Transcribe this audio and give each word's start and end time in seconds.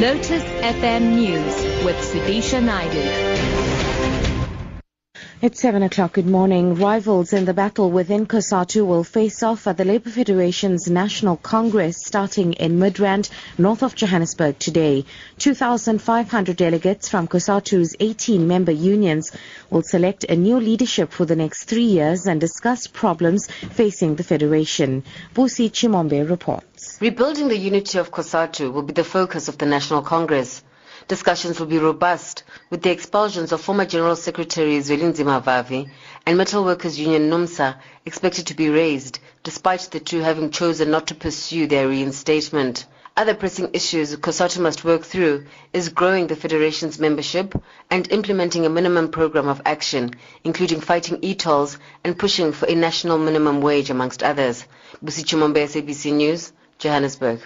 Lotus 0.00 0.42
FM 0.62 1.14
News 1.16 1.84
with 1.84 1.96
Sudisha 1.96 2.62
Naidu. 2.64 3.02
It's 5.42 5.60
7 5.60 5.82
o'clock. 5.82 6.14
Good 6.14 6.26
morning. 6.26 6.74
Rivals 6.76 7.34
in 7.34 7.44
the 7.44 7.52
battle 7.52 7.90
within 7.90 8.24
COSATU 8.24 8.86
will 8.86 9.04
face 9.04 9.42
off 9.42 9.66
at 9.66 9.76
the 9.76 9.84
Labour 9.84 10.08
Federation's 10.08 10.88
National 10.90 11.36
Congress 11.36 11.98
starting 12.02 12.54
in 12.54 12.78
Midrand, 12.78 13.28
north 13.58 13.82
of 13.82 13.94
Johannesburg 13.94 14.58
today. 14.58 15.04
2,500 15.36 16.56
delegates 16.56 17.10
from 17.10 17.28
COSATU's 17.28 17.94
18 18.00 18.48
member 18.48 18.72
unions 18.72 19.32
will 19.68 19.82
select 19.82 20.24
a 20.24 20.34
new 20.34 20.58
leadership 20.58 21.12
for 21.12 21.26
the 21.26 21.36
next 21.36 21.64
three 21.64 21.90
years 21.98 22.26
and 22.26 22.40
discuss 22.40 22.86
problems 22.86 23.48
facing 23.50 24.14
the 24.14 24.24
Federation. 24.24 25.04
Busi 25.34 25.70
Chimombe 25.70 26.26
reports. 26.26 26.79
Rebuilding 27.00 27.48
the 27.48 27.56
unity 27.56 27.96
of 27.96 28.10
COSATU 28.10 28.70
will 28.70 28.82
be 28.82 28.92
the 28.92 29.04
focus 29.04 29.48
of 29.48 29.56
the 29.56 29.64
National 29.64 30.02
Congress. 30.02 30.62
Discussions 31.08 31.58
will 31.58 31.66
be 31.66 31.78
robust 31.78 32.42
with 32.68 32.82
the 32.82 32.90
expulsions 32.90 33.52
of 33.52 33.62
former 33.62 33.86
General 33.86 34.16
Secretary 34.16 34.76
Zwelinzima 34.80 35.42
Vavi 35.42 35.88
and 36.26 36.36
Metal 36.36 36.62
Workers 36.62 36.98
Union 36.98 37.30
NUMSA 37.30 37.76
expected 38.04 38.48
to 38.48 38.54
be 38.54 38.68
raised 38.68 39.18
despite 39.42 39.80
the 39.90 39.98
two 39.98 40.20
having 40.20 40.50
chosen 40.50 40.90
not 40.90 41.06
to 41.06 41.14
pursue 41.14 41.66
their 41.66 41.88
reinstatement. 41.88 42.84
Other 43.16 43.32
pressing 43.34 43.70
issues 43.72 44.14
COSATU 44.14 44.60
must 44.60 44.84
work 44.84 45.02
through 45.02 45.46
is 45.72 45.88
growing 45.88 46.26
the 46.26 46.36
Federation's 46.36 46.98
membership 46.98 47.54
and 47.90 48.12
implementing 48.12 48.66
a 48.66 48.68
minimum 48.68 49.10
program 49.10 49.48
of 49.48 49.62
action, 49.64 50.10
including 50.44 50.82
fighting 50.82 51.18
e-tolls 51.22 51.78
and 52.04 52.18
pushing 52.18 52.52
for 52.52 52.66
a 52.66 52.74
national 52.74 53.16
minimum 53.16 53.62
wage 53.62 53.88
amongst 53.88 54.22
others. 54.22 54.66
Busi 55.02 55.24
SABC 55.24 56.12
News. 56.12 56.52
Johannesburg. 56.80 57.40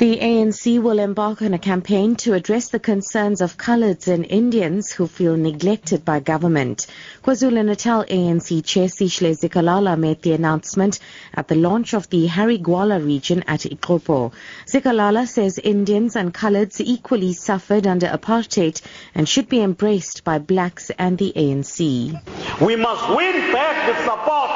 The 0.00 0.18
ANC 0.18 0.80
will 0.80 0.98
embark 0.98 1.42
on 1.42 1.52
a 1.52 1.58
campaign 1.58 2.16
to 2.24 2.32
address 2.32 2.70
the 2.70 2.78
concerns 2.78 3.42
of 3.42 3.58
coloureds 3.58 4.08
and 4.08 4.24
Indians 4.24 4.90
who 4.90 5.06
feel 5.06 5.36
neglected 5.36 6.06
by 6.06 6.20
government. 6.20 6.86
KwaZulu-Natal 7.22 8.06
ANC 8.06 8.64
Chair 8.64 8.86
Sihle 8.86 9.36
Zikalala 9.38 9.98
made 9.98 10.22
the 10.22 10.32
announcement 10.32 11.00
at 11.34 11.48
the 11.48 11.54
launch 11.54 11.92
of 11.92 12.08
the 12.08 12.28
Harry 12.28 12.58
Gwala 12.58 13.04
region 13.04 13.44
at 13.46 13.60
Ixopo. 13.66 14.32
Zikalala 14.66 15.28
says 15.28 15.58
Indians 15.58 16.16
and 16.16 16.32
coloureds 16.32 16.80
equally 16.80 17.34
suffered 17.34 17.86
under 17.86 18.06
apartheid 18.06 18.80
and 19.14 19.28
should 19.28 19.50
be 19.50 19.60
embraced 19.60 20.24
by 20.24 20.38
blacks 20.38 20.90
and 20.98 21.18
the 21.18 21.30
ANC. 21.36 22.58
We 22.58 22.76
must 22.76 23.06
win 23.14 23.52
back 23.52 23.86
the 23.86 24.02
support 24.02 24.50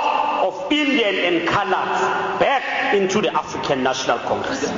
of 0.45 0.73
Indian 0.73 1.17
and 1.17 1.47
coloureds 1.47 2.41
back 2.41 2.95
into 2.95 3.21
the 3.21 3.35
African 3.35 3.83
National 3.83 4.19
Congress. 4.21 4.71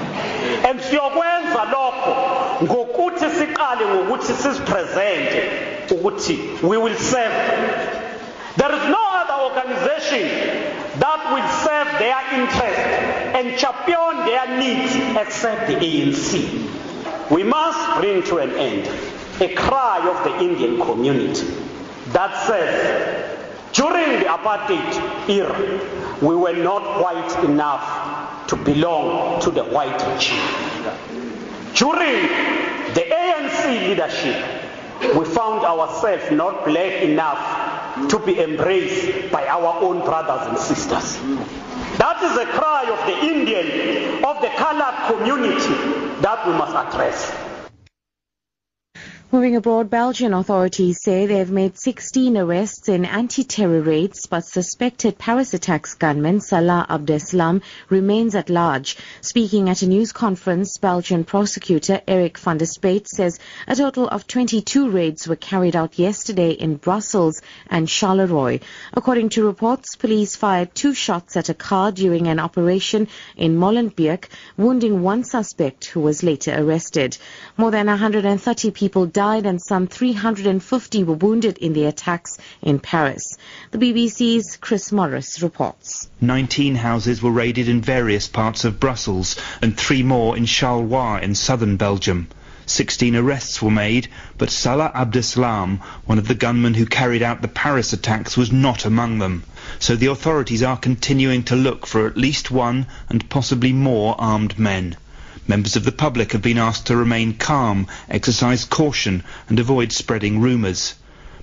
And 0.64 0.80
siyokwenza 0.80 1.64
lokho 1.72 2.16
ngokuthi 2.62 3.26
siqale 3.38 3.86
ngokuthi 3.86 4.32
sizipresente 4.32 5.42
ukuthi 5.90 6.38
we 6.62 6.76
will 6.76 6.96
serve. 6.96 7.34
There 8.56 8.74
is 8.74 8.88
no 8.88 9.04
other 9.20 9.38
organization 9.48 10.24
that 10.98 11.20
will 11.32 11.48
serve 11.64 11.98
their 11.98 12.20
interest 12.32 12.80
and 13.36 13.58
champion 13.58 14.24
their 14.24 14.58
needs 14.58 14.96
except 15.16 15.68
the 15.68 15.74
ANC 15.74 16.30
we 17.30 17.42
must 17.42 18.00
bring 18.00 18.22
to 18.22 18.38
an 18.38 18.50
end 18.52 18.86
a 19.41 19.54
cry 19.54 20.08
of 20.08 20.24
the 20.24 20.44
Indian 20.44 20.80
community 20.80 21.46
that 22.12 22.46
says 22.46 23.36
during 23.72 24.20
the 24.20 24.26
apartheid 24.26 25.28
era 25.28 25.58
we 26.22 26.34
were 26.34 26.54
not 26.54 27.02
white 27.02 27.44
enough 27.44 28.25
to 28.48 28.56
belong 28.56 29.41
to 29.42 29.50
the 29.50 29.64
white 29.64 30.00
regime. 30.14 30.39
During 31.75 32.22
the 32.94 33.03
ANC 33.03 33.88
leadership, 33.88 34.56
we 35.16 35.25
found 35.25 35.65
ourselves 35.65 36.31
not 36.31 36.65
black 36.65 37.03
enough 37.03 38.09
to 38.09 38.19
be 38.19 38.38
embraced 38.38 39.31
by 39.31 39.47
our 39.47 39.82
own 39.82 40.00
brothers 40.04 40.48
and 40.48 40.59
sisters. 40.59 41.19
That 41.98 42.22
is 42.22 42.37
a 42.37 42.47
cry 42.53 42.84
of 42.91 43.00
the 43.06 43.34
Indian, 43.34 44.25
of 44.25 44.41
the 44.43 44.49
colored 44.56 44.97
community 45.06 46.20
that 46.20 46.47
we 46.47 46.53
must 46.53 46.75
address. 46.75 47.45
Moving 49.32 49.56
abroad, 49.56 49.91
Belgian 49.91 50.32
authorities 50.32 51.03
say 51.03 51.26
they 51.26 51.38
have 51.38 51.50
made 51.50 51.76
16 51.76 52.38
arrests 52.38 52.88
in 52.88 53.04
anti-terror 53.04 53.81
raids, 53.81 54.26
but 54.26 54.44
suspected 54.44 55.19
Paris 55.19 55.53
attacks 55.53 55.94
gunman 55.94 56.41
Salah 56.41 56.87
Abdeslam 56.88 57.60
remains 57.88 58.37
at 58.37 58.48
large. 58.48 58.97
Speaking 59.22 59.69
at 59.69 59.82
a 59.82 59.88
news 59.88 60.12
conference, 60.12 60.78
Belgian 60.78 61.25
prosecutor 61.25 62.00
Eric 62.06 62.38
van 62.38 62.59
der 62.59 62.66
Sypt 62.66 63.09
says 63.09 63.41
a 63.66 63.75
total 63.75 64.06
of 64.06 64.28
22 64.28 64.91
raids 64.91 65.26
were 65.26 65.34
carried 65.34 65.75
out 65.75 65.98
yesterday 65.98 66.53
in 66.53 66.76
Brussels 66.76 67.43
and 67.69 67.88
Charleroi. 67.88 68.60
According 68.93 69.31
to 69.31 69.44
reports, 69.44 69.97
police 69.97 70.37
fired 70.37 70.72
two 70.72 70.94
shots 70.94 71.37
at 71.37 71.48
a 71.48 71.54
car 71.54 71.91
during 71.91 72.28
an 72.28 72.38
operation 72.38 73.08
in 73.37 73.58
Molenbeek, 73.58 74.28
wounding 74.56 75.03
one 75.03 75.25
suspect 75.25 75.87
who 75.87 75.98
was 75.98 76.22
later 76.22 76.54
arrested. 76.56 77.19
More 77.56 77.72
than 77.72 77.88
130 77.88 78.70
people 78.70 79.06
died 79.16 79.47
and 79.47 79.62
some 79.62 79.87
350 79.87 81.03
were 81.04 81.15
wounded 81.15 81.56
in 81.56 81.72
the 81.72 81.87
attacks 81.87 82.37
in 82.60 82.78
Paris. 82.78 83.38
The 83.71 83.78
BBC's 83.78 84.59
Chris 84.60 84.93
Morris 84.93 85.41
reports. 85.41 86.10
19 86.21 86.75
houses 86.75 87.22
were 87.22 87.31
raided 87.31 87.66
in 87.66 87.81
various 87.81 88.28
parts 88.28 88.66
of 88.66 88.78
Brussels 88.78 89.34
and 89.62 89.75
three 89.75 90.03
more 90.03 90.37
in 90.37 90.44
Charleroi 90.44 91.22
in 91.22 91.34
southern 91.34 91.78
Belgium. 91.78 92.28
16 92.66 93.16
arrests 93.16 93.62
were 93.62 93.71
made, 93.71 94.09
but 94.37 94.50
Salah 94.50 94.93
Abdeslam, 94.94 95.78
one 96.05 96.19
of 96.19 96.28
the 96.28 96.34
gunmen 96.34 96.75
who 96.75 96.84
carried 96.84 97.22
out 97.22 97.41
the 97.41 97.49
Paris 97.49 97.94
attacks, 97.94 98.37
was 98.37 98.53
not 98.53 98.84
among 98.84 99.19
them. 99.19 99.44
So 99.78 99.97
the 99.97 100.10
authorities 100.10 100.62
are 100.62 100.76
continuing 100.76 101.43
to 101.44 101.56
look 101.56 101.87
for 101.87 102.06
at 102.06 102.19
least 102.19 102.50
one 102.50 102.87
and 103.09 103.26
possibly 103.31 103.72
more 103.72 104.15
armed 104.19 104.59
men. 104.59 104.94
Members 105.48 105.76
of 105.76 105.84
the 105.84 105.92
public 105.92 106.32
have 106.32 106.42
been 106.42 106.58
asked 106.58 106.86
to 106.86 106.96
remain 106.96 107.34
calm, 107.34 107.86
exercise 108.08 108.64
caution 108.64 109.22
and 109.48 109.60
avoid 109.60 109.92
spreading 109.92 110.40
rumours. 110.40 110.94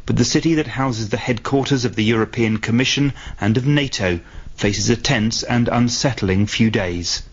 But 0.05 0.17
the 0.17 0.25
city 0.25 0.55
that 0.55 0.67
houses 0.67 1.07
the 1.07 1.17
headquarters 1.17 1.85
of 1.85 1.95
the 1.95 2.03
European 2.03 2.57
Commission 2.57 3.13
and 3.39 3.55
of 3.55 3.65
NATO 3.65 4.19
faces 4.55 4.89
a 4.89 4.97
tense 4.97 5.43
and 5.43 5.69
unsettling 5.69 6.47
few 6.47 6.69
days. 6.69 7.23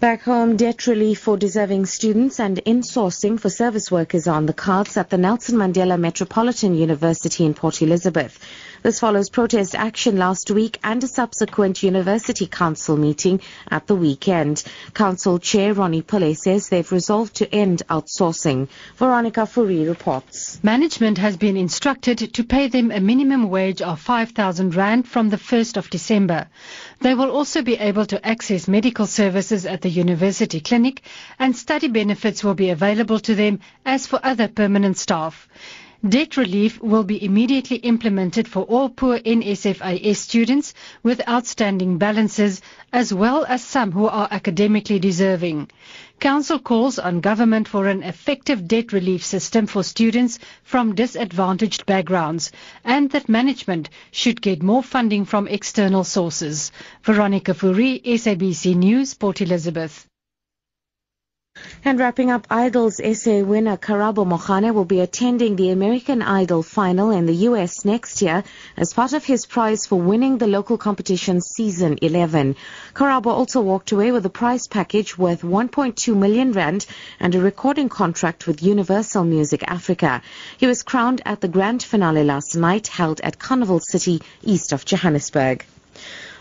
Back 0.00 0.22
home, 0.22 0.56
debt 0.56 0.86
relief 0.86 1.18
for 1.18 1.36
deserving 1.36 1.86
students 1.86 2.38
and 2.38 2.58
insourcing 2.64 3.38
for 3.38 3.50
service 3.50 3.90
workers 3.90 4.28
are 4.28 4.36
on 4.36 4.46
the 4.46 4.52
cards 4.52 4.96
at 4.96 5.10
the 5.10 5.18
Nelson 5.18 5.56
Mandela 5.56 5.98
Metropolitan 5.98 6.74
University 6.74 7.44
in 7.44 7.54
Port 7.54 7.82
Elizabeth. 7.82 8.38
This 8.80 9.00
follows 9.00 9.28
protest 9.28 9.74
action 9.74 10.18
last 10.18 10.52
week 10.52 10.78
and 10.84 11.02
a 11.02 11.08
subsequent 11.08 11.82
University 11.82 12.46
Council 12.46 12.96
meeting 12.96 13.40
at 13.68 13.88
the 13.88 13.96
weekend. 13.96 14.62
Council 14.94 15.40
Chair 15.40 15.74
Ronnie 15.74 16.02
Pillay 16.02 16.36
says 16.36 16.68
they've 16.68 16.92
resolved 16.92 17.36
to 17.36 17.52
end 17.52 17.82
outsourcing. 17.90 18.68
Veronica 18.96 19.46
Fourie 19.46 19.88
reports. 19.88 20.62
Management 20.62 21.18
has 21.18 21.36
been 21.36 21.56
instructed 21.56 22.32
to 22.34 22.44
pay 22.44 22.68
them 22.68 22.92
a 22.92 23.00
minimum 23.00 23.50
wage 23.50 23.82
of 23.82 24.00
5,000 24.00 24.76
Rand 24.76 25.08
from 25.08 25.28
the 25.28 25.36
1st 25.36 25.76
of 25.76 25.90
December. 25.90 26.46
They 27.00 27.14
will 27.14 27.30
also 27.30 27.62
be 27.62 27.76
able 27.78 28.06
to 28.06 28.24
access 28.24 28.68
medical 28.68 29.06
services 29.06 29.66
at 29.66 29.82
the 29.82 29.90
university 29.90 30.60
clinic 30.60 31.02
and 31.38 31.56
study 31.56 31.88
benefits 31.88 32.44
will 32.44 32.54
be 32.54 32.70
available 32.70 33.18
to 33.20 33.34
them 33.34 33.58
as 33.84 34.06
for 34.06 34.20
other 34.22 34.46
permanent 34.46 34.98
staff. 34.98 35.48
Debt 36.06 36.36
relief 36.36 36.80
will 36.80 37.02
be 37.02 37.24
immediately 37.24 37.78
implemented 37.78 38.46
for 38.46 38.62
all 38.62 38.88
poor 38.88 39.18
NSFAS 39.18 40.14
students 40.14 40.72
with 41.02 41.28
outstanding 41.28 41.98
balances, 41.98 42.62
as 42.92 43.12
well 43.12 43.44
as 43.46 43.64
some 43.64 43.90
who 43.90 44.06
are 44.06 44.28
academically 44.30 45.00
deserving. 45.00 45.68
Council 46.20 46.60
calls 46.60 47.00
on 47.00 47.18
government 47.20 47.66
for 47.66 47.88
an 47.88 48.04
effective 48.04 48.68
debt 48.68 48.92
relief 48.92 49.24
system 49.24 49.66
for 49.66 49.82
students 49.82 50.38
from 50.62 50.94
disadvantaged 50.94 51.84
backgrounds, 51.84 52.52
and 52.84 53.10
that 53.10 53.28
management 53.28 53.90
should 54.12 54.40
get 54.40 54.62
more 54.62 54.84
funding 54.84 55.24
from 55.24 55.48
external 55.48 56.04
sources. 56.04 56.70
Veronica 57.02 57.54
Fourie, 57.54 58.00
SABC 58.04 58.76
News, 58.76 59.14
Port 59.14 59.40
Elizabeth. 59.40 60.06
And 61.84 61.98
wrapping 61.98 62.30
up, 62.30 62.46
Idols 62.50 62.96
SA 62.96 63.40
winner 63.40 63.76
Karabo 63.76 64.26
Mogane 64.26 64.74
will 64.74 64.84
be 64.84 65.00
attending 65.00 65.56
the 65.56 65.70
American 65.70 66.22
Idol 66.22 66.62
final 66.62 67.10
in 67.10 67.26
the 67.26 67.46
US 67.48 67.84
next 67.84 68.20
year 68.20 68.44
as 68.76 68.92
part 68.92 69.12
of 69.12 69.24
his 69.24 69.46
prize 69.46 69.86
for 69.86 70.00
winning 70.00 70.38
the 70.38 70.46
local 70.46 70.76
competition 70.76 71.40
season 71.40 71.98
11. 72.02 72.56
Karabo 72.94 73.28
also 73.30 73.60
walked 73.60 73.92
away 73.92 74.12
with 74.12 74.26
a 74.26 74.30
prize 74.30 74.66
package 74.66 75.16
worth 75.16 75.42
1.2 75.42 76.16
million 76.16 76.52
rand 76.52 76.84
and 77.20 77.34
a 77.34 77.40
recording 77.40 77.88
contract 77.88 78.46
with 78.46 78.62
Universal 78.62 79.24
Music 79.24 79.62
Africa. 79.66 80.20
He 80.58 80.66
was 80.66 80.82
crowned 80.82 81.22
at 81.24 81.40
the 81.40 81.48
grand 81.48 81.82
finale 81.82 82.24
last 82.24 82.56
night 82.56 82.88
held 82.88 83.20
at 83.20 83.38
Carnival 83.38 83.80
City 83.80 84.20
east 84.42 84.72
of 84.72 84.84
Johannesburg. 84.84 85.64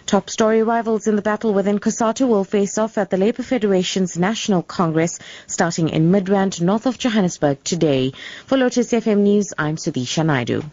Top 0.07 0.29
story 0.29 0.63
rivals 0.63 1.05
in 1.05 1.17
the 1.17 1.21
battle 1.21 1.53
within 1.53 1.79
COSATU 1.79 2.29
will 2.29 2.45
face 2.45 2.77
off 2.77 2.97
at 2.97 3.09
the 3.09 3.17
Labour 3.17 3.43
Federation's 3.43 4.17
National 4.17 4.63
Congress 4.63 5.19
starting 5.47 5.89
in 5.89 6.13
Midrand, 6.13 6.61
north 6.61 6.85
of 6.85 6.97
Johannesburg 6.97 7.61
today. 7.65 8.13
For 8.45 8.57
Lotus 8.57 8.93
FM 8.93 9.17
News, 9.17 9.53
I'm 9.57 9.75
Sudisha 9.75 10.25
Naidu. 10.25 10.63